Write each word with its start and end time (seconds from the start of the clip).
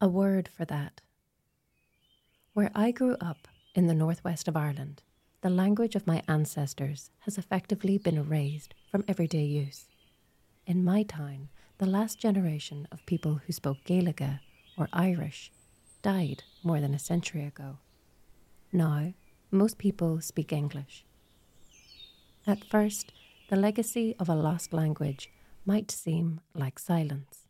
A 0.00 0.06
word 0.06 0.48
for 0.56 0.64
that. 0.66 1.00
Where 2.52 2.70
I 2.72 2.92
grew 2.92 3.16
up 3.20 3.48
in 3.74 3.88
the 3.88 3.94
northwest 3.94 4.46
of 4.46 4.56
Ireland, 4.56 5.02
the 5.40 5.50
language 5.50 5.96
of 5.96 6.06
my 6.06 6.22
ancestors 6.28 7.10
has 7.20 7.36
effectively 7.36 7.98
been 7.98 8.16
erased 8.16 8.74
from 8.88 9.02
everyday 9.08 9.42
use. 9.42 9.86
In 10.68 10.84
my 10.84 11.02
time, 11.02 11.48
the 11.78 11.86
last 11.86 12.20
generation 12.20 12.86
of 12.92 13.04
people 13.06 13.40
who 13.44 13.52
spoke 13.52 13.78
Gaeilge 13.84 14.38
or 14.76 14.88
Irish 14.92 15.50
died 16.00 16.44
more 16.62 16.80
than 16.80 16.94
a 16.94 17.00
century 17.00 17.44
ago. 17.44 17.78
Now, 18.72 19.14
most 19.50 19.78
people 19.78 20.20
speak 20.20 20.52
English. 20.52 21.04
At 22.46 22.62
first, 22.62 23.12
the 23.50 23.56
legacy 23.56 24.14
of 24.20 24.28
a 24.28 24.36
lost 24.36 24.72
language 24.72 25.28
might 25.66 25.90
seem 25.90 26.40
like 26.54 26.78
silence. 26.78 27.47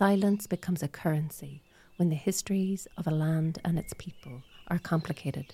Silence 0.00 0.46
becomes 0.46 0.82
a 0.82 0.88
currency 0.88 1.60
when 1.96 2.08
the 2.08 2.16
histories 2.16 2.88
of 2.96 3.06
a 3.06 3.10
land 3.10 3.58
and 3.62 3.78
its 3.78 3.92
people 3.98 4.40
are 4.68 4.78
complicated. 4.78 5.52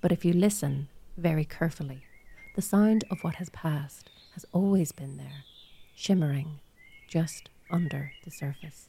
But 0.00 0.12
if 0.12 0.24
you 0.24 0.32
listen 0.32 0.86
very 1.16 1.44
carefully, 1.44 2.04
the 2.54 2.62
sound 2.62 3.02
of 3.10 3.24
what 3.24 3.34
has 3.34 3.50
passed 3.50 4.08
has 4.34 4.46
always 4.52 4.92
been 4.92 5.16
there, 5.16 5.42
shimmering 5.96 6.60
just 7.08 7.48
under 7.72 8.12
the 8.24 8.30
surface. 8.30 8.88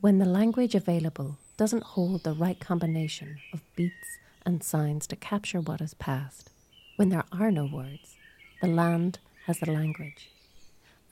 When 0.00 0.18
the 0.18 0.24
language 0.24 0.74
available 0.74 1.36
doesn't 1.58 1.92
hold 1.92 2.24
the 2.24 2.32
right 2.32 2.58
combination 2.58 3.36
of 3.52 3.60
beats 3.76 4.16
and 4.46 4.64
signs 4.64 5.06
to 5.08 5.16
capture 5.16 5.60
what 5.60 5.80
has 5.80 5.92
passed, 5.92 6.48
when 6.96 7.10
there 7.10 7.24
are 7.30 7.50
no 7.50 7.66
words, 7.66 8.16
the 8.62 8.68
land 8.68 9.18
has 9.44 9.58
the 9.58 9.70
language, 9.70 10.30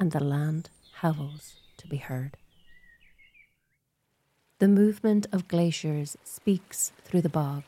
and 0.01 0.13
the 0.13 0.25
land 0.25 0.71
howls 0.95 1.57
to 1.77 1.87
be 1.87 1.99
heard. 1.99 2.39
The 4.59 4.69
movement 4.69 5.27
of 5.31 5.47
glaciers 5.47 6.17
speaks 6.25 6.93
through 7.05 7.21
the 7.21 7.29
bog. 7.29 7.63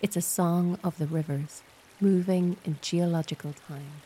It's 0.00 0.16
a 0.16 0.22
song 0.22 0.78
of 0.82 0.96
the 0.96 1.06
rivers, 1.06 1.62
moving 2.00 2.56
in 2.64 2.78
geological 2.80 3.52
time, 3.68 4.02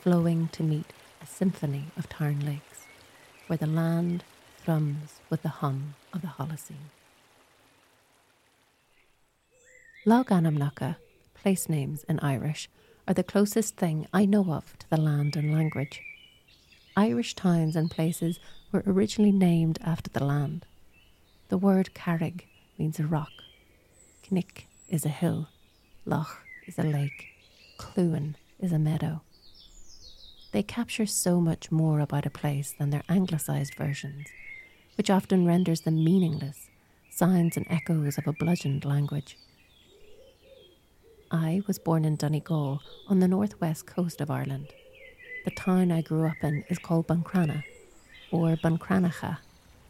flowing 0.00 0.48
to 0.48 0.62
meet 0.62 0.92
a 1.22 1.26
symphony 1.26 1.86
of 1.96 2.08
Tarn 2.08 2.44
lakes, 2.44 2.86
where 3.46 3.56
the 3.56 3.66
land 3.66 4.22
thrums 4.58 5.20
with 5.30 5.42
the 5.42 5.48
hum 5.48 5.94
of 6.12 6.20
the 6.20 6.28
Holocene. 6.28 6.90
Logainmneacha, 10.06 10.96
place 11.34 11.68
names 11.68 12.04
in 12.04 12.20
Irish, 12.20 12.68
are 13.06 13.14
the 13.14 13.24
closest 13.24 13.76
thing 13.76 14.06
I 14.12 14.26
know 14.26 14.52
of 14.52 14.78
to 14.78 14.90
the 14.90 15.00
land 15.00 15.36
and 15.36 15.52
language. 15.54 16.02
Irish 16.98 17.34
towns 17.36 17.76
and 17.76 17.88
places 17.88 18.40
were 18.72 18.82
originally 18.84 19.30
named 19.30 19.78
after 19.84 20.10
the 20.10 20.24
land. 20.24 20.66
The 21.48 21.56
word 21.56 21.90
Carrig 21.94 22.48
means 22.76 22.98
a 22.98 23.06
rock, 23.06 23.30
Knick 24.32 24.66
is 24.88 25.04
a 25.04 25.08
hill, 25.08 25.46
Loch 26.04 26.42
is 26.66 26.76
a 26.76 26.82
lake, 26.82 27.26
Cluain 27.78 28.34
is 28.58 28.72
a 28.72 28.80
meadow. 28.80 29.20
They 30.50 30.64
capture 30.64 31.06
so 31.06 31.40
much 31.40 31.70
more 31.70 32.00
about 32.00 32.26
a 32.26 32.30
place 32.30 32.74
than 32.76 32.90
their 32.90 33.04
anglicised 33.08 33.76
versions, 33.76 34.26
which 34.96 35.08
often 35.08 35.46
renders 35.46 35.82
them 35.82 36.02
meaningless, 36.02 36.68
signs 37.12 37.56
and 37.56 37.66
echoes 37.70 38.18
of 38.18 38.26
a 38.26 38.32
bludgeoned 38.32 38.84
language. 38.84 39.38
I 41.30 41.62
was 41.68 41.78
born 41.78 42.04
in 42.04 42.16
Donegal 42.16 42.80
on 43.06 43.20
the 43.20 43.28
northwest 43.28 43.86
coast 43.86 44.20
of 44.20 44.32
Ireland. 44.32 44.72
The 45.44 45.50
town 45.50 45.92
I 45.92 46.02
grew 46.02 46.26
up 46.26 46.42
in 46.42 46.64
is 46.68 46.78
called 46.78 47.06
Buncrana, 47.06 47.64
or 48.30 48.56
Bun 48.56 48.78
Cranncha, 48.78 49.38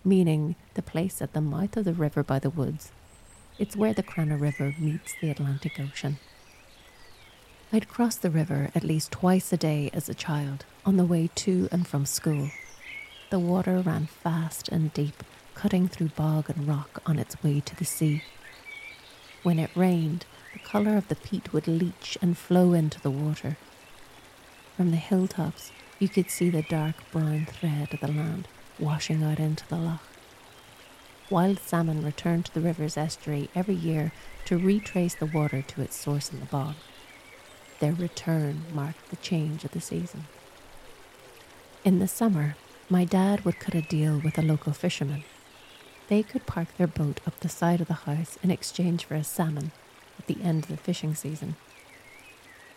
meaning 0.04 0.54
the 0.74 0.82
place 0.82 1.20
at 1.20 1.32
the 1.32 1.40
mouth 1.40 1.76
of 1.76 1.84
the 1.84 1.92
river 1.92 2.22
by 2.22 2.38
the 2.38 2.50
woods. 2.50 2.92
It's 3.58 3.76
where 3.76 3.92
the 3.92 4.02
Crana 4.02 4.40
River 4.40 4.74
meets 4.78 5.14
the 5.20 5.30
Atlantic 5.30 5.80
Ocean. 5.80 6.18
I'd 7.72 7.88
cross 7.88 8.16
the 8.16 8.30
river 8.30 8.70
at 8.74 8.84
least 8.84 9.10
twice 9.10 9.52
a 9.52 9.56
day 9.56 9.90
as 9.92 10.08
a 10.08 10.14
child 10.14 10.64
on 10.86 10.96
the 10.96 11.04
way 11.04 11.28
to 11.36 11.68
and 11.72 11.86
from 11.86 12.06
school. 12.06 12.50
The 13.30 13.38
water 13.38 13.80
ran 13.80 14.06
fast 14.06 14.68
and 14.68 14.92
deep, 14.94 15.22
cutting 15.54 15.88
through 15.88 16.10
bog 16.10 16.48
and 16.48 16.68
rock 16.68 17.02
on 17.04 17.18
its 17.18 17.42
way 17.42 17.60
to 17.60 17.76
the 17.76 17.84
sea. 17.84 18.22
When 19.42 19.58
it 19.58 19.74
rained, 19.74 20.24
the 20.52 20.60
colour 20.60 20.96
of 20.96 21.08
the 21.08 21.16
peat 21.16 21.52
would 21.52 21.66
leach 21.66 22.16
and 22.22 22.38
flow 22.38 22.72
into 22.72 23.00
the 23.00 23.10
water. 23.10 23.56
From 24.78 24.92
the 24.92 24.96
hilltops, 24.96 25.72
you 25.98 26.08
could 26.08 26.30
see 26.30 26.50
the 26.50 26.62
dark 26.62 26.94
brown 27.10 27.46
thread 27.46 27.92
of 27.92 27.98
the 27.98 28.06
land 28.06 28.46
washing 28.78 29.24
out 29.24 29.40
into 29.40 29.66
the 29.66 29.74
loch. 29.74 30.04
Wild 31.28 31.58
salmon 31.58 32.04
returned 32.04 32.44
to 32.44 32.54
the 32.54 32.60
river's 32.60 32.96
estuary 32.96 33.50
every 33.56 33.74
year 33.74 34.12
to 34.44 34.56
retrace 34.56 35.16
the 35.16 35.26
water 35.26 35.62
to 35.62 35.82
its 35.82 35.96
source 35.96 36.32
in 36.32 36.38
the 36.38 36.46
bog. 36.46 36.76
Their 37.80 37.92
return 37.92 38.66
marked 38.72 39.10
the 39.10 39.16
change 39.16 39.64
of 39.64 39.72
the 39.72 39.80
season. 39.80 40.26
In 41.84 41.98
the 41.98 42.06
summer, 42.06 42.54
my 42.88 43.04
dad 43.04 43.44
would 43.44 43.58
cut 43.58 43.74
a 43.74 43.82
deal 43.82 44.20
with 44.20 44.38
a 44.38 44.42
local 44.42 44.72
fisherman. 44.72 45.24
They 46.06 46.22
could 46.22 46.46
park 46.46 46.76
their 46.76 46.86
boat 46.86 47.18
up 47.26 47.40
the 47.40 47.48
side 47.48 47.80
of 47.80 47.88
the 47.88 47.94
house 47.94 48.38
in 48.44 48.52
exchange 48.52 49.06
for 49.06 49.16
a 49.16 49.24
salmon 49.24 49.72
at 50.20 50.28
the 50.28 50.40
end 50.40 50.62
of 50.62 50.68
the 50.68 50.76
fishing 50.76 51.16
season. 51.16 51.56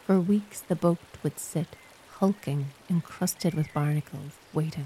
For 0.07 0.19
weeks, 0.19 0.61
the 0.61 0.75
boat 0.75 0.97
would 1.21 1.37
sit 1.37 1.75
hulking, 2.21 2.67
encrusted 2.87 3.55
with 3.55 3.73
barnacles, 3.73 4.33
waiting, 4.53 4.85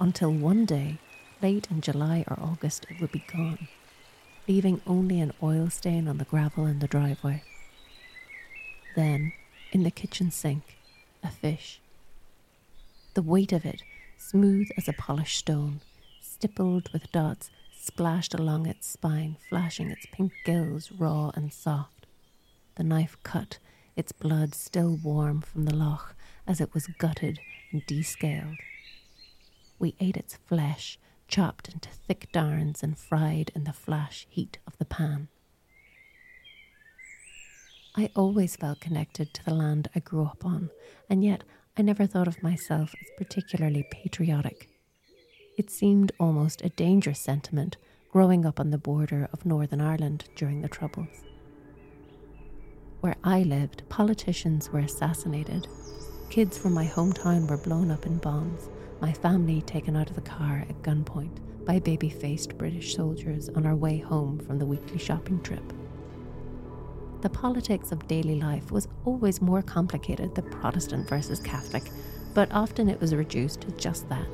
until 0.00 0.32
one 0.32 0.64
day, 0.64 0.96
late 1.42 1.68
in 1.70 1.82
July 1.82 2.24
or 2.26 2.38
August, 2.40 2.86
it 2.88 2.98
would 2.98 3.12
be 3.12 3.22
gone, 3.30 3.68
leaving 4.48 4.80
only 4.86 5.20
an 5.20 5.34
oil 5.42 5.68
stain 5.68 6.08
on 6.08 6.16
the 6.16 6.24
gravel 6.24 6.64
in 6.64 6.78
the 6.78 6.86
driveway. 6.86 7.42
Then, 8.94 9.34
in 9.70 9.82
the 9.82 9.90
kitchen 9.90 10.30
sink, 10.30 10.78
a 11.22 11.28
fish. 11.28 11.78
The 13.12 13.20
weight 13.20 13.52
of 13.52 13.66
it, 13.66 13.82
smooth 14.16 14.70
as 14.78 14.88
a 14.88 14.94
polished 14.94 15.36
stone, 15.36 15.82
stippled 16.22 16.90
with 16.90 17.12
dots, 17.12 17.50
splashed 17.78 18.32
along 18.32 18.64
its 18.64 18.86
spine, 18.86 19.36
flashing 19.50 19.90
its 19.90 20.06
pink 20.10 20.32
gills 20.46 20.90
raw 20.90 21.32
and 21.34 21.52
soft. 21.52 22.06
The 22.76 22.82
knife 22.82 23.18
cut, 23.22 23.58
its 23.94 24.12
blood 24.12 24.54
still 24.54 24.98
warm 25.02 25.42
from 25.42 25.66
the 25.66 25.74
loch, 25.74 26.14
as 26.46 26.60
it 26.60 26.72
was 26.74 26.86
gutted 26.98 27.40
and 27.72 27.84
descaled. 27.86 28.56
We 29.78 29.94
ate 30.00 30.16
its 30.16 30.36
flesh, 30.46 30.98
chopped 31.28 31.68
into 31.68 31.90
thick 31.90 32.28
darns 32.32 32.82
and 32.82 32.96
fried 32.96 33.50
in 33.54 33.64
the 33.64 33.72
flash 33.72 34.26
heat 34.30 34.58
of 34.66 34.78
the 34.78 34.84
pan. 34.84 35.28
I 37.96 38.10
always 38.14 38.56
felt 38.56 38.80
connected 38.80 39.32
to 39.34 39.44
the 39.44 39.54
land 39.54 39.88
I 39.94 40.00
grew 40.00 40.24
up 40.24 40.44
on, 40.44 40.70
and 41.08 41.24
yet 41.24 41.44
I 41.78 41.82
never 41.82 42.06
thought 42.06 42.28
of 42.28 42.42
myself 42.42 42.94
as 43.00 43.08
particularly 43.16 43.86
patriotic. 43.90 44.68
It 45.56 45.70
seemed 45.70 46.12
almost 46.20 46.62
a 46.62 46.68
dangerous 46.68 47.18
sentiment 47.18 47.78
growing 48.12 48.44
up 48.44 48.60
on 48.60 48.70
the 48.70 48.78
border 48.78 49.28
of 49.32 49.46
Northern 49.46 49.80
Ireland 49.80 50.24
during 50.36 50.60
the 50.60 50.68
Troubles. 50.68 51.24
Where 53.00 53.16
I 53.24 53.42
lived, 53.42 53.88
politicians 53.88 54.70
were 54.70 54.80
assassinated 54.80 55.66
Kids 56.30 56.58
from 56.58 56.74
my 56.74 56.86
hometown 56.86 57.48
were 57.48 57.56
blown 57.56 57.90
up 57.90 58.04
in 58.04 58.18
bombs, 58.18 58.68
my 59.00 59.12
family 59.12 59.62
taken 59.62 59.96
out 59.96 60.10
of 60.10 60.16
the 60.16 60.22
car 60.22 60.66
at 60.68 60.82
gunpoint 60.82 61.38
by 61.64 61.78
baby 61.78 62.10
faced 62.10 62.58
British 62.58 62.94
soldiers 62.94 63.48
on 63.50 63.64
our 63.64 63.76
way 63.76 63.98
home 63.98 64.38
from 64.38 64.58
the 64.58 64.66
weekly 64.66 64.98
shopping 64.98 65.40
trip. 65.42 65.72
The 67.22 67.30
politics 67.30 67.90
of 67.90 68.06
daily 68.06 68.40
life 68.40 68.70
was 68.70 68.88
always 69.04 69.40
more 69.40 69.62
complicated 69.62 70.34
than 70.34 70.50
Protestant 70.50 71.08
versus 71.08 71.40
Catholic, 71.40 71.84
but 72.34 72.52
often 72.52 72.88
it 72.88 73.00
was 73.00 73.14
reduced 73.14 73.62
to 73.62 73.70
just 73.72 74.08
that. 74.10 74.28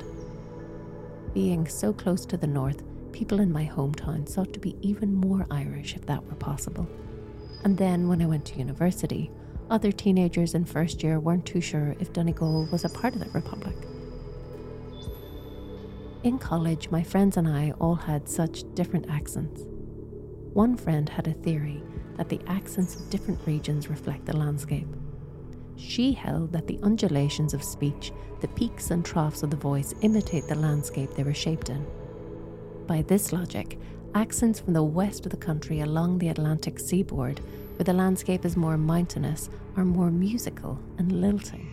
Being 1.33 1.67
so 1.67 1.93
close 1.93 2.25
to 2.25 2.37
the 2.37 2.47
north, 2.47 2.83
people 3.13 3.39
in 3.39 3.51
my 3.51 3.65
hometown 3.65 4.27
sought 4.27 4.51
to 4.53 4.59
be 4.59 4.75
even 4.81 5.15
more 5.15 5.47
Irish 5.49 5.95
if 5.95 6.05
that 6.07 6.23
were 6.25 6.35
possible. 6.35 6.87
And 7.63 7.77
then 7.77 8.09
when 8.09 8.21
I 8.21 8.25
went 8.25 8.45
to 8.45 8.59
university, 8.59 9.31
other 9.73 9.91
teenagers 9.91 10.53
in 10.53 10.63
first 10.63 11.01
year 11.01 11.19
weren't 11.19 11.47
too 11.47 11.59
sure 11.59 11.95
if 11.99 12.13
Donegal 12.13 12.67
was 12.71 12.85
a 12.85 12.89
part 12.89 13.15
of 13.15 13.21
the 13.21 13.29
Republic. 13.31 13.75
In 16.21 16.37
college, 16.37 16.91
my 16.91 17.01
friends 17.01 17.37
and 17.37 17.47
I 17.47 17.71
all 17.81 17.95
had 17.95 18.29
such 18.29 18.63
different 18.75 19.09
accents. 19.09 19.63
One 20.53 20.77
friend 20.77 21.09
had 21.09 21.27
a 21.27 21.33
theory 21.33 21.81
that 22.17 22.29
the 22.29 22.39
accents 22.45 22.95
of 22.95 23.09
different 23.09 23.39
regions 23.47 23.89
reflect 23.89 24.27
the 24.27 24.37
landscape. 24.37 24.87
She 25.75 26.11
held 26.11 26.51
that 26.51 26.67
the 26.67 26.79
undulations 26.83 27.55
of 27.55 27.63
speech, 27.63 28.11
the 28.41 28.49
peaks 28.49 28.91
and 28.91 29.03
troughs 29.03 29.41
of 29.41 29.49
the 29.49 29.57
voice, 29.57 29.95
imitate 30.01 30.47
the 30.47 30.53
landscape 30.53 31.15
they 31.15 31.23
were 31.23 31.33
shaped 31.33 31.69
in. 31.69 31.83
By 32.85 33.01
this 33.01 33.33
logic, 33.33 33.79
accents 34.13 34.59
from 34.59 34.73
the 34.73 34.83
west 34.83 35.25
of 35.25 35.31
the 35.31 35.37
country 35.37 35.79
along 35.79 36.19
the 36.19 36.29
Atlantic 36.29 36.79
seaboard 36.79 37.41
where 37.75 37.85
the 37.85 37.93
landscape 37.93 38.45
is 38.45 38.55
more 38.57 38.77
mountainous, 38.77 39.49
are 39.75 39.85
more 39.85 40.11
musical 40.11 40.79
and 40.97 41.11
lilting. 41.11 41.67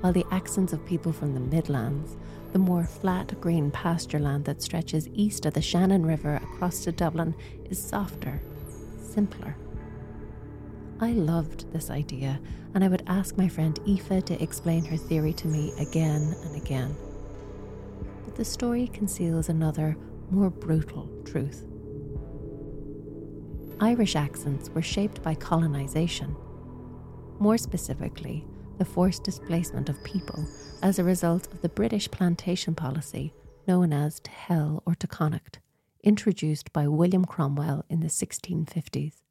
while 0.00 0.12
the 0.12 0.26
accents 0.30 0.72
of 0.72 0.86
people 0.86 1.12
from 1.12 1.34
the 1.34 1.40
Midlands, 1.40 2.16
the 2.52 2.58
more 2.58 2.84
flat 2.84 3.38
green 3.40 3.70
pasture 3.70 4.18
land 4.18 4.44
that 4.44 4.62
stretches 4.62 5.08
east 5.08 5.44
of 5.46 5.54
the 5.54 5.60
Shannon 5.60 6.06
River 6.06 6.36
across 6.36 6.84
to 6.84 6.92
Dublin, 6.92 7.34
is 7.70 7.82
softer, 7.82 8.40
simpler. 8.98 9.56
I 11.00 11.10
loved 11.10 11.72
this 11.72 11.90
idea, 11.90 12.38
and 12.74 12.84
I 12.84 12.88
would 12.88 13.02
ask 13.06 13.36
my 13.36 13.48
friend 13.48 13.78
Aoife 13.86 14.24
to 14.26 14.42
explain 14.42 14.84
her 14.84 14.96
theory 14.96 15.32
to 15.34 15.48
me 15.48 15.72
again 15.78 16.34
and 16.44 16.56
again. 16.56 16.94
But 18.24 18.36
the 18.36 18.44
story 18.44 18.86
conceals 18.88 19.48
another, 19.48 19.96
more 20.30 20.50
brutal 20.50 21.10
truth. 21.24 21.64
Irish 23.80 24.16
accents 24.16 24.70
were 24.70 24.82
shaped 24.82 25.22
by 25.22 25.34
colonisation. 25.34 26.34
More 27.38 27.58
specifically, 27.58 28.46
the 28.78 28.86
forced 28.86 29.22
displacement 29.22 29.90
of 29.90 30.02
people 30.02 30.46
as 30.82 30.98
a 30.98 31.04
result 31.04 31.52
of 31.52 31.60
the 31.60 31.68
British 31.68 32.10
plantation 32.10 32.74
policy 32.74 33.34
known 33.68 33.92
as 33.92 34.20
to 34.20 34.30
hell 34.30 34.82
or 34.86 34.94
to 34.94 35.06
Connacht, 35.06 35.58
introduced 36.02 36.72
by 36.72 36.88
William 36.88 37.24
Cromwell 37.24 37.84
in 37.90 38.00
the 38.00 38.06
1650s. 38.06 39.22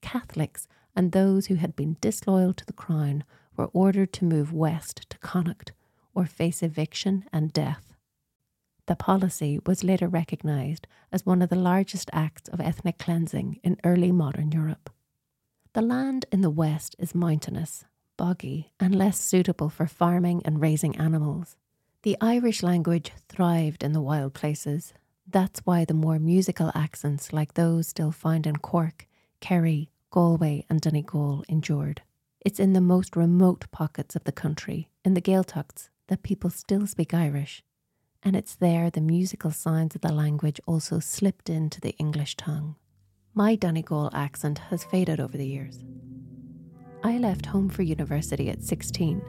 Catholics 0.00 0.68
and 0.94 1.10
those 1.10 1.46
who 1.46 1.56
had 1.56 1.74
been 1.74 1.96
disloyal 2.00 2.52
to 2.54 2.66
the 2.66 2.72
crown 2.72 3.24
were 3.56 3.70
ordered 3.72 4.12
to 4.12 4.24
move 4.24 4.52
west 4.52 5.10
to 5.10 5.18
Connacht 5.18 5.72
or 6.14 6.24
face 6.24 6.62
eviction 6.62 7.24
and 7.32 7.52
death. 7.52 7.87
The 8.88 8.96
policy 8.96 9.60
was 9.66 9.84
later 9.84 10.08
recognised 10.08 10.86
as 11.12 11.26
one 11.26 11.42
of 11.42 11.50
the 11.50 11.56
largest 11.56 12.08
acts 12.14 12.48
of 12.48 12.58
ethnic 12.58 12.96
cleansing 12.96 13.60
in 13.62 13.76
early 13.84 14.10
modern 14.12 14.50
Europe. 14.50 14.88
The 15.74 15.82
land 15.82 16.24
in 16.32 16.40
the 16.40 16.48
west 16.48 16.96
is 16.98 17.14
mountainous, 17.14 17.84
boggy, 18.16 18.72
and 18.80 18.94
less 18.94 19.20
suitable 19.20 19.68
for 19.68 19.86
farming 19.86 20.40
and 20.46 20.62
raising 20.62 20.96
animals. 20.96 21.54
The 22.02 22.16
Irish 22.22 22.62
language 22.62 23.12
thrived 23.28 23.82
in 23.82 23.92
the 23.92 24.00
wild 24.00 24.32
places. 24.32 24.94
That's 25.26 25.60
why 25.66 25.84
the 25.84 25.92
more 25.92 26.18
musical 26.18 26.72
accents 26.74 27.30
like 27.30 27.52
those 27.52 27.88
still 27.88 28.10
found 28.10 28.46
in 28.46 28.56
Cork 28.56 29.06
Kerry, 29.40 29.90
Galway, 30.10 30.64
and 30.70 30.80
Donegal 30.80 31.44
endured. 31.46 32.00
It's 32.40 32.58
in 32.58 32.72
the 32.72 32.80
most 32.80 33.16
remote 33.16 33.66
pockets 33.70 34.16
of 34.16 34.24
the 34.24 34.32
country, 34.32 34.88
in 35.04 35.12
the 35.12 35.20
Gaeltachts, 35.20 35.90
that 36.06 36.22
people 36.22 36.48
still 36.48 36.86
speak 36.86 37.12
Irish, 37.12 37.62
and 38.22 38.36
it's 38.36 38.54
there 38.54 38.90
the 38.90 39.00
musical 39.00 39.50
signs 39.50 39.94
of 39.94 40.00
the 40.00 40.12
language 40.12 40.60
also 40.66 40.98
slipped 40.98 41.48
into 41.48 41.80
the 41.80 41.94
English 41.98 42.36
tongue. 42.36 42.76
My 43.34 43.54
Donegal 43.54 44.10
accent 44.12 44.58
has 44.70 44.84
faded 44.84 45.20
over 45.20 45.36
the 45.36 45.46
years. 45.46 45.80
I 47.04 47.18
left 47.18 47.46
home 47.46 47.68
for 47.68 47.82
university 47.82 48.50
at 48.50 48.62
16. 48.62 49.22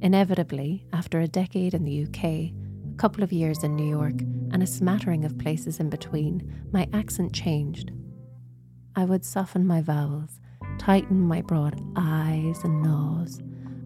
Inevitably, 0.00 0.86
after 0.92 1.20
a 1.20 1.28
decade 1.28 1.74
in 1.74 1.84
the 1.84 2.04
UK, 2.04 2.24
a 2.24 2.96
couple 2.96 3.22
of 3.22 3.32
years 3.32 3.62
in 3.62 3.76
New 3.76 3.88
York, 3.88 4.20
and 4.52 4.62
a 4.62 4.66
smattering 4.66 5.24
of 5.24 5.38
places 5.38 5.80
in 5.80 5.90
between, 5.90 6.66
my 6.72 6.88
accent 6.92 7.32
changed 7.32 7.90
I 8.96 9.04
would 9.04 9.24
soften 9.24 9.66
my 9.66 9.80
vowels, 9.80 10.38
tighten 10.78 11.20
my 11.20 11.40
broad 11.42 11.80
eyes 11.96 12.62
and 12.62 12.80
nose, 12.80 13.42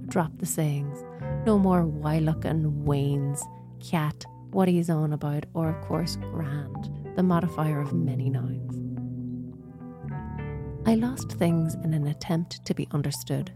drop 0.07 0.33
the 0.37 0.45
sayings. 0.45 1.03
No 1.47 1.59
more 1.59 1.87
Wylock 1.87 2.45
and 2.45 2.85
Wayne's, 2.85 3.43
cat, 3.81 4.25
what 4.51 4.69
he's 4.69 4.91
on 4.91 5.13
about, 5.13 5.47
or 5.55 5.69
of 5.69 5.81
course, 5.87 6.17
grand, 6.17 6.91
the 7.17 7.23
modifier 7.23 7.81
of 7.81 7.93
many 7.93 8.31
nouns. 8.31 8.77
I 10.87 10.95
lost 10.95 11.33
things 11.33 11.75
in 11.85 11.93
an 11.93 12.07
attempt 12.07 12.65
to 12.65 12.75
be 12.75 12.89
understood, 12.93 13.53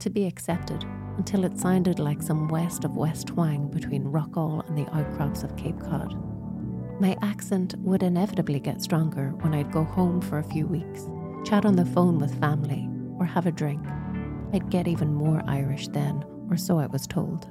to 0.00 0.10
be 0.10 0.26
accepted, 0.26 0.84
until 1.16 1.44
it 1.44 1.58
sounded 1.58 1.98
like 1.98 2.22
some 2.22 2.48
west 2.48 2.84
of 2.84 2.96
West 2.96 3.28
Twang 3.28 3.68
between 3.68 4.04
Rockall 4.04 4.68
and 4.68 4.78
the 4.78 4.88
outcrops 4.94 5.42
of 5.42 5.56
Cape 5.56 5.80
Cod. 5.80 6.14
My 7.00 7.16
accent 7.22 7.74
would 7.78 8.02
inevitably 8.02 8.60
get 8.60 8.82
stronger 8.82 9.30
when 9.40 9.54
I'd 9.54 9.72
go 9.72 9.84
home 9.84 10.20
for 10.20 10.38
a 10.38 10.44
few 10.44 10.66
weeks, 10.66 11.08
chat 11.44 11.66
on 11.66 11.76
the 11.76 11.84
phone 11.86 12.18
with 12.18 12.38
family, 12.40 12.88
or 13.18 13.24
have 13.24 13.46
a 13.46 13.52
drink. 13.52 13.84
I'd 14.52 14.70
get 14.70 14.86
even 14.86 15.12
more 15.12 15.42
Irish 15.46 15.88
then, 15.88 16.24
or 16.48 16.56
so 16.56 16.78
I 16.78 16.86
was 16.86 17.06
told. 17.06 17.48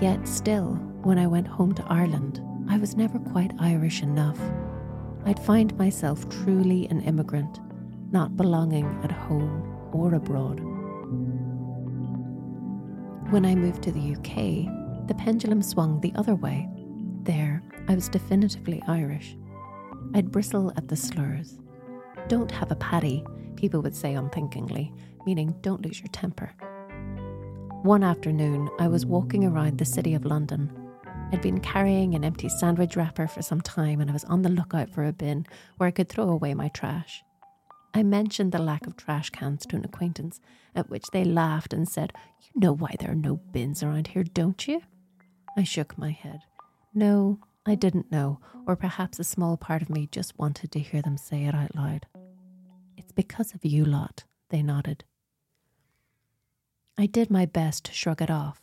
Yet 0.00 0.26
still, 0.26 0.78
when 1.02 1.18
I 1.18 1.26
went 1.26 1.46
home 1.46 1.72
to 1.74 1.84
Ireland, 1.88 2.42
I 2.68 2.76
was 2.76 2.96
never 2.96 3.18
quite 3.18 3.52
Irish 3.58 4.02
enough. 4.02 4.38
I'd 5.24 5.38
find 5.40 5.76
myself 5.78 6.28
truly 6.28 6.86
an 6.88 7.00
immigrant, 7.00 7.60
not 8.12 8.36
belonging 8.36 8.86
at 9.02 9.10
home 9.10 9.90
or 9.92 10.14
abroad. 10.14 10.60
When 13.30 13.46
I 13.46 13.54
moved 13.54 13.82
to 13.84 13.92
the 13.92 14.14
UK, 14.14 15.06
the 15.08 15.14
pendulum 15.14 15.62
swung 15.62 16.00
the 16.00 16.12
other 16.16 16.34
way. 16.34 16.68
There, 17.22 17.62
I 17.88 17.94
was 17.94 18.08
definitively 18.08 18.82
Irish. 18.86 19.36
I'd 20.14 20.30
bristle 20.30 20.72
at 20.76 20.88
the 20.88 20.96
slurs. 20.96 21.58
Don't 22.28 22.50
have 22.50 22.70
a 22.70 22.76
paddy, 22.76 23.24
people 23.56 23.80
would 23.82 23.96
say 23.96 24.14
unthinkingly, 24.14 24.92
meaning 25.24 25.54
don't 25.62 25.84
lose 25.84 26.00
your 26.00 26.08
temper. 26.08 26.52
One 27.82 28.02
afternoon, 28.02 28.68
I 28.78 28.88
was 28.88 29.06
walking 29.06 29.44
around 29.44 29.78
the 29.78 29.84
city 29.84 30.14
of 30.14 30.26
London. 30.26 30.70
I'd 31.32 31.42
been 31.42 31.60
carrying 31.60 32.14
an 32.14 32.24
empty 32.24 32.48
sandwich 32.48 32.96
wrapper 32.96 33.28
for 33.28 33.40
some 33.40 33.60
time 33.60 34.00
and 34.00 34.10
I 34.10 34.12
was 34.12 34.24
on 34.24 34.42
the 34.42 34.48
lookout 34.48 34.90
for 34.90 35.04
a 35.04 35.12
bin 35.12 35.46
where 35.76 35.86
I 35.86 35.92
could 35.92 36.08
throw 36.08 36.28
away 36.28 36.54
my 36.54 36.68
trash. 36.68 37.22
I 37.94 38.02
mentioned 38.02 38.50
the 38.50 38.58
lack 38.58 38.86
of 38.86 38.96
trash 38.96 39.30
cans 39.30 39.64
to 39.66 39.76
an 39.76 39.84
acquaintance, 39.84 40.40
at 40.74 40.90
which 40.90 41.04
they 41.12 41.24
laughed 41.24 41.72
and 41.72 41.88
said, 41.88 42.12
You 42.40 42.60
know 42.60 42.72
why 42.72 42.96
there 42.98 43.12
are 43.12 43.16
no 43.16 43.36
bins 43.36 43.82
around 43.82 44.08
here, 44.08 44.24
don't 44.24 44.66
you? 44.66 44.82
I 45.56 45.62
shook 45.62 45.96
my 45.96 46.10
head. 46.10 46.40
No, 46.94 47.38
I 47.64 47.76
didn't 47.76 48.10
know, 48.10 48.40
or 48.66 48.74
perhaps 48.74 49.18
a 49.18 49.24
small 49.24 49.56
part 49.56 49.82
of 49.82 49.90
me 49.90 50.08
just 50.10 50.38
wanted 50.38 50.72
to 50.72 50.80
hear 50.80 51.02
them 51.02 51.16
say 51.16 51.44
it 51.44 51.54
out 51.54 51.74
loud. 51.74 52.06
It's 52.96 53.12
because 53.12 53.54
of 53.54 53.64
you 53.64 53.84
lot, 53.84 54.24
they 54.50 54.62
nodded. 54.62 55.04
I 56.98 57.06
did 57.06 57.30
my 57.30 57.46
best 57.46 57.84
to 57.84 57.92
shrug 57.92 58.20
it 58.20 58.30
off, 58.30 58.60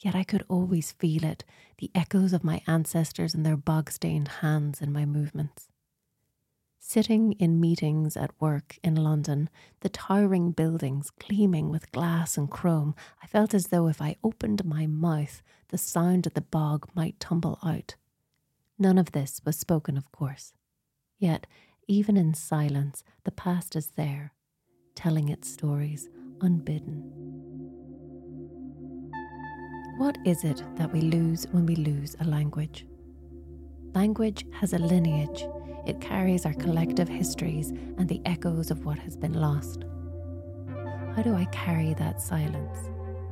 yet 0.00 0.14
I 0.14 0.24
could 0.24 0.44
always 0.48 0.92
feel 0.92 1.24
it 1.24 1.44
the 1.78 1.90
echoes 1.94 2.32
of 2.32 2.44
my 2.44 2.62
ancestors 2.66 3.34
and 3.34 3.44
their 3.44 3.56
bog 3.56 3.90
stained 3.90 4.28
hands 4.28 4.80
in 4.80 4.92
my 4.92 5.04
movements. 5.04 5.68
Sitting 6.78 7.32
in 7.32 7.60
meetings 7.60 8.16
at 8.16 8.32
work 8.40 8.78
in 8.82 8.96
London, 8.96 9.48
the 9.80 9.88
towering 9.88 10.50
buildings 10.50 11.10
gleaming 11.10 11.68
with 11.70 11.92
glass 11.92 12.36
and 12.36 12.50
chrome, 12.50 12.94
I 13.22 13.26
felt 13.26 13.54
as 13.54 13.68
though 13.68 13.86
if 13.86 14.00
I 14.00 14.16
opened 14.24 14.64
my 14.64 14.86
mouth, 14.86 15.42
the 15.68 15.78
sound 15.78 16.26
of 16.26 16.34
the 16.34 16.40
bog 16.40 16.88
might 16.94 17.20
tumble 17.20 17.58
out. 17.62 17.96
None 18.78 18.98
of 18.98 19.12
this 19.12 19.42
was 19.44 19.58
spoken, 19.58 19.96
of 19.98 20.10
course. 20.10 20.54
Yet, 21.18 21.46
even 21.86 22.16
in 22.16 22.32
silence, 22.32 23.04
the 23.24 23.30
past 23.30 23.76
is 23.76 23.88
there, 23.90 24.32
telling 24.94 25.28
its 25.28 25.48
stories 25.50 26.08
unbidden. 26.40 27.39
What 30.00 30.16
is 30.24 30.44
it 30.44 30.64
that 30.76 30.90
we 30.94 31.02
lose 31.02 31.46
when 31.50 31.66
we 31.66 31.76
lose 31.76 32.16
a 32.20 32.24
language? 32.24 32.86
Language 33.94 34.46
has 34.58 34.72
a 34.72 34.78
lineage, 34.78 35.44
it 35.86 36.00
carries 36.00 36.46
our 36.46 36.54
collective 36.54 37.06
histories 37.06 37.68
and 37.68 38.08
the 38.08 38.22
echoes 38.24 38.70
of 38.70 38.86
what 38.86 38.98
has 39.00 39.14
been 39.14 39.34
lost. 39.34 39.84
How 41.14 41.20
do 41.20 41.34
I 41.34 41.44
carry 41.52 41.92
that 41.92 42.22
silence? 42.22 42.78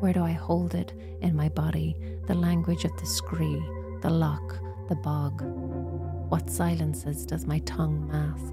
Where 0.01 0.13
do 0.13 0.23
I 0.23 0.33
hold 0.33 0.75
it 0.75 0.93
in 1.23 1.35
my 1.35 1.49
body, 1.49 1.97
the 2.27 2.35
language 2.35 2.85
of 2.85 2.95
the 2.99 3.07
scree, 3.07 3.63
the 4.03 4.11
lock, 4.11 4.59
the 4.91 4.97
bog? 4.97 5.41
What 6.29 6.51
silences 6.51 7.25
does 7.25 7.47
my 7.47 7.61
tongue 7.61 8.07
mask? 8.09 8.53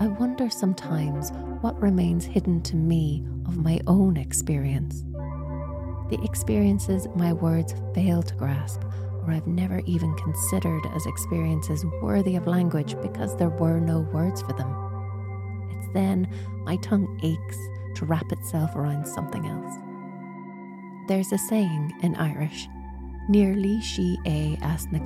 I 0.00 0.06
wonder 0.06 0.48
sometimes 0.50 1.32
what 1.62 1.82
remains 1.82 2.24
hidden 2.24 2.62
to 2.62 2.76
me 2.76 3.26
of 3.44 3.56
my 3.56 3.80
own 3.88 4.16
experience. 4.16 5.02
The 6.10 6.22
experiences 6.22 7.06
my 7.14 7.32
words 7.32 7.74
fail 7.94 8.22
to 8.22 8.34
grasp, 8.34 8.82
or 9.22 9.32
I've 9.32 9.46
never 9.46 9.80
even 9.86 10.14
considered 10.14 10.86
as 10.94 11.06
experiences 11.06 11.84
worthy 12.02 12.36
of 12.36 12.46
language 12.46 12.96
because 13.02 13.36
there 13.36 13.50
were 13.50 13.78
no 13.80 14.00
words 14.12 14.42
for 14.42 14.54
them. 14.54 14.74
It's 15.76 15.92
then 15.92 16.28
my 16.64 16.76
tongue 16.76 17.18
aches 17.22 17.58
to 17.96 18.06
wrap 18.06 18.32
itself 18.32 18.74
around 18.74 19.06
something 19.06 19.46
else. 19.46 19.74
There's 21.08 21.32
a 21.32 21.38
saying 21.38 21.92
in 22.02 22.14
Irish 22.16 22.68
Nearly 23.28 23.82
she 23.82 24.18
a 24.24 24.56
as 24.62 24.86
na 24.90 25.00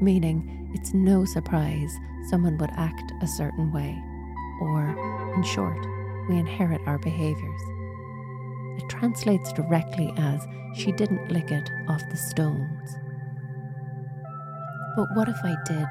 meaning 0.00 0.70
it's 0.72 0.94
no 0.94 1.26
surprise 1.26 1.94
someone 2.30 2.56
would 2.56 2.70
act 2.72 3.12
a 3.20 3.26
certain 3.26 3.70
way, 3.72 4.02
or, 4.62 4.96
in 5.34 5.42
short, 5.42 5.86
we 6.30 6.38
inherit 6.38 6.80
our 6.86 6.98
behaviours. 6.98 7.60
It 8.80 8.88
translates 8.88 9.52
directly 9.52 10.12
as 10.16 10.46
she 10.74 10.92
didn't 10.92 11.30
lick 11.30 11.50
it 11.50 11.70
off 11.88 12.02
the 12.10 12.16
stones. 12.16 12.96
But 14.96 15.08
what 15.14 15.28
if 15.28 15.36
I 15.44 15.54
did? 15.66 15.86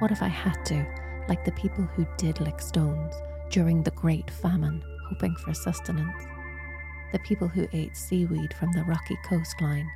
What 0.00 0.10
if 0.10 0.22
I 0.22 0.28
had 0.28 0.64
to, 0.66 0.84
like 1.28 1.44
the 1.44 1.52
people 1.52 1.84
who 1.84 2.06
did 2.16 2.40
lick 2.40 2.60
stones 2.60 3.14
during 3.50 3.82
the 3.82 3.92
Great 3.92 4.30
Famine, 4.30 4.82
hoping 5.08 5.36
for 5.36 5.54
sustenance? 5.54 6.26
the 7.12 7.18
people 7.20 7.46
who 7.46 7.68
ate 7.72 7.96
seaweed 7.96 8.52
from 8.54 8.72
the 8.72 8.84
rocky 8.84 9.16
coastline, 9.24 9.88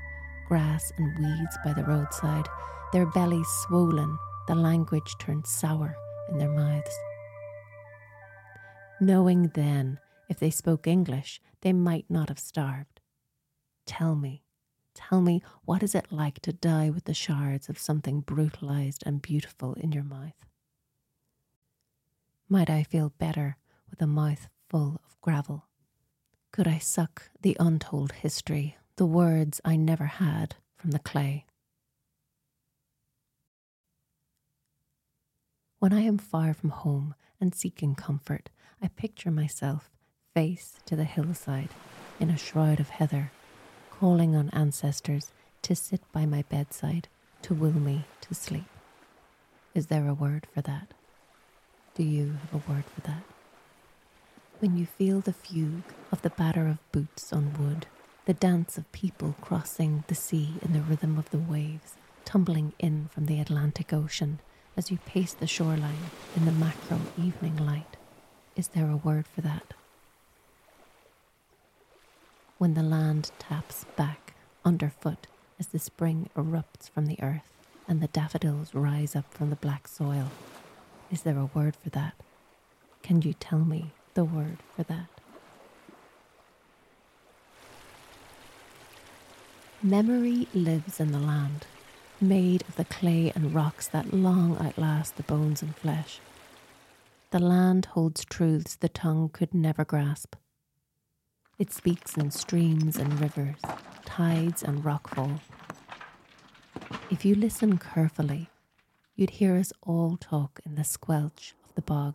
grass 0.47 0.93
and 0.99 1.19
weeds 1.19 1.59
by 1.65 1.73
the 1.73 1.85
roadside, 1.85 2.47
their 2.93 3.07
bellies 3.07 3.49
swollen, 3.67 4.19
the 4.47 4.55
language 4.55 5.17
turned 5.19 5.47
sour 5.47 5.97
in 6.31 6.39
their 6.39 6.51
mouths. 6.51 6.99
Knowing 9.01 9.51
then, 9.55 9.99
if 10.29 10.39
they 10.39 10.51
spoke 10.51 10.87
English, 10.87 11.41
they 11.61 11.73
might 11.73 12.07
not 12.09 12.29
have 12.29 12.39
starved. 12.39 13.01
Tell 13.87 14.15
me, 14.15 14.43
tell 14.95 15.21
me, 15.21 15.43
what 15.65 15.83
is 15.83 15.95
it 15.95 16.11
like 16.11 16.41
to 16.41 16.53
die 16.53 16.91
with 16.91 17.05
the 17.05 17.15
shards 17.15 17.69
of 17.69 17.79
something 17.79 18.21
brutalized 18.21 19.03
and 19.07 19.23
beautiful 19.23 19.75
in 19.75 19.93
your 19.93 20.05
mouth? 20.05 20.35
Might 22.49 22.71
I 22.71 22.83
feel 22.83 23.13
better 23.19 23.57
with 23.91 24.01
a 24.03 24.07
mouth 24.07 24.49
full 24.69 25.01
of 25.05 25.21
gravel? 25.21 25.67
Could 26.53 26.69
I 26.69 26.79
suck 26.79 27.31
the 27.43 27.57
untold 27.61 28.13
history, 28.13 28.77
the 28.97 29.07
words 29.07 29.61
I 29.65 29.77
never 29.77 30.07
had 30.07 30.57
from 30.77 30.93
the 30.93 30.99
clay? 30.99 31.45
When 35.79 35.93
I 35.93 36.01
am 36.01 36.19
far 36.19 36.55
from 36.55 36.71
home 36.71 37.15
and 37.41 37.55
seeking 37.55 37.95
comfort, 37.95 38.49
I 38.83 38.89
picture 38.89 39.31
myself 39.31 39.91
face 40.37 40.81
to 40.85 40.95
the 40.95 41.05
hillside 41.05 41.71
in 42.21 42.29
a 42.29 42.37
shroud 42.37 42.79
of 42.79 42.91
heather, 42.91 43.33
calling 43.91 44.37
on 44.37 44.51
ancestors 44.51 45.33
to 45.63 45.75
sit 45.75 46.03
by 46.13 46.27
my 46.27 46.43
bedside 46.51 47.09
to 47.41 47.55
will 47.55 47.73
me 47.73 48.05
to 48.21 48.35
sleep. 48.35 48.69
Is 49.75 49.87
there 49.87 50.07
a 50.07 50.13
word 50.13 50.47
for 50.53 50.61
that? 50.61 50.93
Do 51.95 52.03
you 52.03 52.37
have 52.43 52.53
a 52.53 52.71
word 52.71 52.85
for 52.85 53.01
that? 53.01 53.23
When 54.59 54.77
you 54.77 54.85
feel 54.85 55.21
the 55.21 55.33
fugue 55.33 55.95
of 56.13 56.21
the 56.21 56.29
batter 56.29 56.67
of 56.69 56.93
boots 56.93 57.33
on 57.33 57.55
wood, 57.59 57.87
the 58.27 58.35
dance 58.35 58.77
of 58.77 58.93
people 58.93 59.37
crossing 59.41 60.05
the 60.07 60.15
sea 60.15 60.57
in 60.61 60.75
the 60.75 60.83
rhythm 60.83 61.17
of 61.17 61.31
the 61.31 61.39
waves 61.39 61.95
tumbling 62.27 62.75
in 62.79 63.09
from 63.11 63.25
the 63.25 63.41
Atlantic 63.41 63.91
Ocean 63.95 64.41
as 64.77 64.91
you 64.91 64.99
pace 65.07 65.33
the 65.33 65.47
shoreline 65.47 66.11
in 66.37 66.45
the 66.45 66.53
macro 66.53 67.01
evening 67.17 67.57
light. 67.57 67.97
Is 68.55 68.69
there 68.69 68.91
a 68.91 68.99
word 68.99 69.27
for 69.27 69.41
that? 69.41 69.73
When 72.59 72.75
the 72.75 72.83
land 72.83 73.31
taps 73.39 73.85
back 73.97 74.35
underfoot 74.65 75.27
as 75.59 75.69
the 75.69 75.79
spring 75.79 76.31
erupts 76.35 76.89
from 76.89 77.07
the 77.07 77.23
earth 77.23 77.53
and 77.87 78.01
the 78.01 78.09
daffodils 78.09 78.75
rise 78.75 79.15
up 79.15 79.33
from 79.33 79.51
the 79.51 79.57
black 79.57 79.87
soil, 79.87 80.31
is 81.11 81.23
there 81.23 81.39
a 81.39 81.51
word 81.53 81.77
for 81.77 81.91
that? 81.91 82.15
Can 83.03 83.21
you 83.21 83.35
tell 83.35 83.59
me 83.59 83.93
the 84.15 84.25
word 84.25 84.59
for 84.75 84.85
that? 84.85 85.09
Memory 89.83 90.49
lives 90.55 90.99
in 90.99 91.13
the 91.13 91.19
land 91.19 91.67
made 92.21 92.63
of 92.63 92.77
the 92.77 92.85
clay 92.87 93.31
and 93.35 93.55
rocks 93.55 93.87
that 93.89 94.15
long 94.15 94.57
outlast 94.59 95.17
the 95.17 95.23
bones 95.23 95.61
and 95.61 95.77
flesh. 95.77 96.21
The 97.31 97.39
land 97.39 97.87
holds 97.87 98.25
truths 98.25 98.77
the 98.77 98.89
tongue 98.89 99.29
could 99.29 99.53
never 99.53 99.85
grasp. 99.85 100.35
It 101.59 101.73
speaks 101.73 102.19
in 102.19 102.31
streams 102.33 102.99
and 102.99 103.19
rivers, 103.19 103.57
tides 104.05 104.63
and 104.63 104.85
rockfall. 104.85 105.41
If 107.11 107.25
you 107.25 107.35
listen 107.35 107.79
carefully, 107.79 108.51
you'd 109.15 109.31
hear 109.31 109.57
us 109.57 109.73
all 109.81 110.19
talk 110.19 110.61
in 110.67 110.75
the 110.75 110.85
squelch 110.85 111.55
of 111.65 111.75
the 111.75 111.81
bog, 111.81 112.15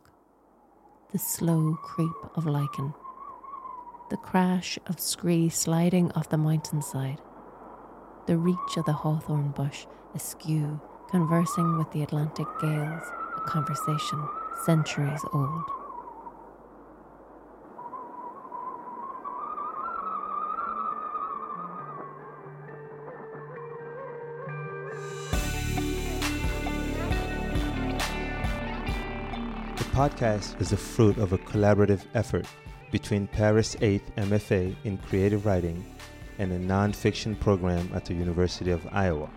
the 1.12 1.18
slow 1.18 1.76
creep 1.82 2.14
of 2.36 2.46
lichen, 2.46 2.94
the 4.12 4.18
crash 4.18 4.78
of 4.86 5.00
scree 5.00 5.50
sliding 5.50 6.12
off 6.12 6.30
the 6.30 6.38
mountainside, 6.38 7.20
the 8.28 8.38
reach 8.38 8.78
of 8.78 8.86
the 8.86 8.94
hawthorn 8.94 9.50
bush 9.50 9.88
askew, 10.14 10.80
conversing 11.10 11.80
with 11.80 11.90
the 11.94 12.04
Atlantic 12.04 12.48
gales, 12.62 13.04
a 13.38 13.42
conversation 13.48 14.24
centuries 14.66 15.26
old. 15.34 15.81
Podcast 30.02 30.60
is 30.60 30.72
the 30.72 30.78
fruit 30.78 31.16
of 31.20 31.32
a 31.32 31.38
collaborative 31.38 32.06
effort 32.16 32.48
between 32.90 33.28
Paris 33.28 33.76
8th 33.82 34.12
MFA 34.18 34.76
in 34.84 34.98
creative 34.98 35.46
writing 35.46 35.86
and 36.40 36.52
a 36.52 36.58
nonfiction 36.58 37.40
program 37.40 37.88
at 37.94 38.06
the 38.06 38.16
University 38.16 38.72
of 38.72 38.88
Iowa. 38.92 39.30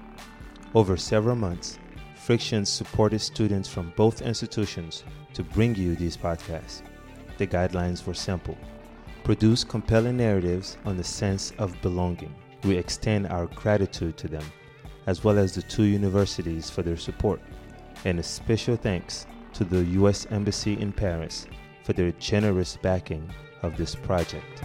Over 0.75 0.97
several 0.97 1.37
months, 1.37 1.79
Frictions 2.15 2.71
supported 2.71 3.19
students 3.19 3.69
from 3.69 3.93
both 3.95 4.23
institutions 4.23 5.05
to 5.35 5.43
bring 5.43 5.75
you 5.75 5.97
these 5.97 6.17
podcasts. 6.17 6.81
The 7.37 7.47
guidelines 7.47 8.07
were 8.07 8.15
simple 8.15 8.57
produce 9.23 9.65
compelling 9.65 10.17
narratives 10.17 10.79
on 10.87 10.97
the 10.97 11.05
sense 11.05 11.53
of 11.59 11.79
belonging. 11.83 12.35
We 12.63 12.79
extend 12.79 13.27
our 13.27 13.49
gratitude 13.49 14.17
to 14.17 14.29
them, 14.29 14.45
as 15.07 15.23
well 15.25 15.39
as 15.39 15.55
the 15.55 15.61
two 15.61 15.85
universities 15.85 16.71
for 16.71 16.81
their 16.81 16.97
support, 16.97 17.43
and 18.07 18.19
a 18.19 18.23
special 18.23 18.77
thanks 18.77 19.27
to 19.55 19.65
the 19.65 19.85
U.S. 19.85 20.27
Embassy 20.31 20.75
in 20.81 20.93
Paris 20.93 21.47
for 21.85 21.93
their 21.93 22.13
generous 22.13 22.77
backing 22.77 23.29
of 23.63 23.77
this 23.77 23.95
project. 23.95 24.63